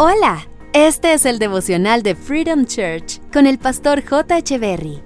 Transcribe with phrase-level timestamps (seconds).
[0.00, 4.38] Hola, este es el devocional de Freedom Church con el pastor J.
[4.38, 5.02] Echeverry.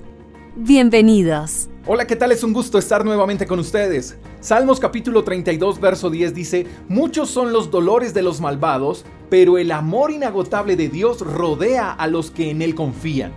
[0.54, 1.70] Bienvenidos.
[1.86, 2.30] Hola, ¿qué tal?
[2.30, 4.18] Es un gusto estar nuevamente con ustedes.
[4.40, 9.70] Salmos capítulo 32, verso 10 dice, Muchos son los dolores de los malvados, pero el
[9.70, 13.32] amor inagotable de Dios rodea a los que en Él confían.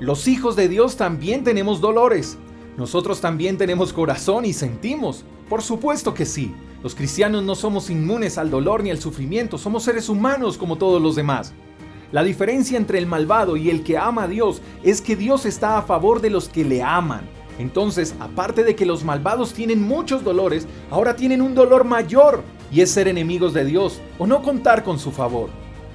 [0.00, 2.36] Los hijos de Dios también tenemos dolores.
[2.76, 5.24] Nosotros también tenemos corazón y sentimos.
[5.48, 6.52] Por supuesto que sí.
[6.84, 11.00] Los cristianos no somos inmunes al dolor ni al sufrimiento, somos seres humanos como todos
[11.00, 11.54] los demás.
[12.12, 15.78] La diferencia entre el malvado y el que ama a Dios es que Dios está
[15.78, 17.22] a favor de los que le aman.
[17.58, 22.82] Entonces, aparte de que los malvados tienen muchos dolores, ahora tienen un dolor mayor y
[22.82, 25.48] es ser enemigos de Dios o no contar con su favor.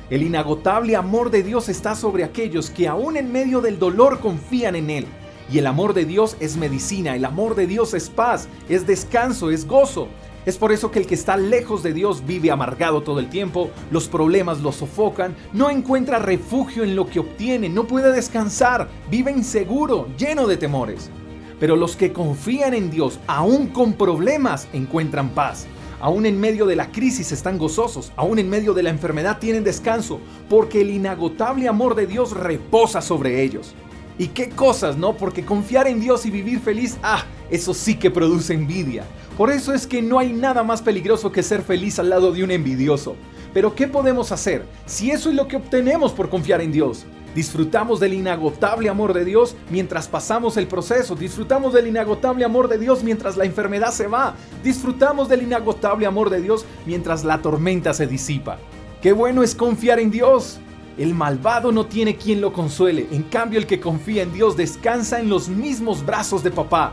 [0.09, 4.75] El inagotable amor de Dios está sobre aquellos que aún en medio del dolor confían
[4.75, 5.05] en Él.
[5.51, 9.51] Y el amor de Dios es medicina, el amor de Dios es paz, es descanso,
[9.51, 10.07] es gozo.
[10.45, 13.69] Es por eso que el que está lejos de Dios vive amargado todo el tiempo,
[13.91, 19.31] los problemas lo sofocan, no encuentra refugio en lo que obtiene, no puede descansar, vive
[19.31, 21.11] inseguro, lleno de temores.
[21.59, 25.67] Pero los que confían en Dios, aún con problemas, encuentran paz.
[25.99, 29.65] Aún en medio de la crisis están gozosos, aún en medio de la enfermedad tienen
[29.65, 33.75] descanso, porque el inagotable amor de Dios reposa sobre ellos.
[34.19, 35.15] Y qué cosas, ¿no?
[35.15, 39.05] Porque confiar en Dios y vivir feliz, ah, eso sí que produce envidia.
[39.37, 42.43] Por eso es que no hay nada más peligroso que ser feliz al lado de
[42.43, 43.15] un envidioso.
[43.53, 47.05] Pero ¿qué podemos hacer si eso es lo que obtenemos por confiar en Dios?
[47.33, 51.15] Disfrutamos del inagotable amor de Dios mientras pasamos el proceso.
[51.15, 54.35] Disfrutamos del inagotable amor de Dios mientras la enfermedad se va.
[54.61, 58.57] Disfrutamos del inagotable amor de Dios mientras la tormenta se disipa.
[59.01, 60.59] Qué bueno es confiar en Dios.
[60.99, 63.07] El malvado no tiene quien lo consuele.
[63.11, 66.91] En cambio, el que confía en Dios descansa en los mismos brazos de papá.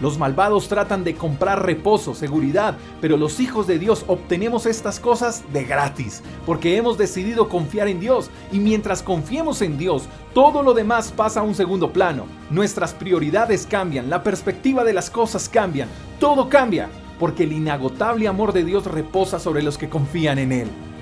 [0.00, 5.44] Los malvados tratan de comprar reposo, seguridad, pero los hijos de Dios obtenemos estas cosas
[5.52, 10.72] de gratis, porque hemos decidido confiar en Dios y mientras confiemos en Dios, todo lo
[10.72, 12.24] demás pasa a un segundo plano.
[12.48, 16.88] Nuestras prioridades cambian, la perspectiva de las cosas cambian, todo cambia,
[17.20, 20.68] porque el inagotable amor de Dios reposa sobre los que confían en Él.